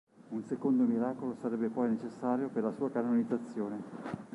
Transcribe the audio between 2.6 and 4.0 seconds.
la sua canonizzazione.